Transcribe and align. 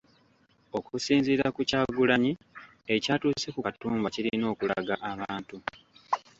Okusinziira 0.77 1.45
ku 1.55 1.61
Kyagulanyi 1.69 2.31
ekyatuuse 2.93 3.47
ku 3.55 3.59
Katumba 3.65 4.07
kirina 4.13 4.45
okulaga 4.53 4.93
abantu. 5.11 5.55